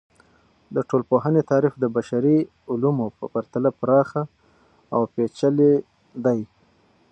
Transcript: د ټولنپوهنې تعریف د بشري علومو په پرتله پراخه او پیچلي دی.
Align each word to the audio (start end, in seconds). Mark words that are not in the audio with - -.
د 0.75 0.77
ټولنپوهنې 0.89 1.41
تعریف 1.51 1.73
د 1.79 1.85
بشري 1.95 2.37
علومو 2.71 3.07
په 3.17 3.25
پرتله 3.33 3.69
پراخه 3.79 4.23
او 4.93 5.01
پیچلي 5.13 5.73
دی. 6.25 6.41